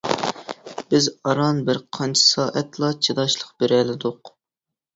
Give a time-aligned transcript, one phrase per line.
[0.93, 4.37] بىز ئاران بىرقانچە سائەتلا چىداشلىق بېرەلىدۇق.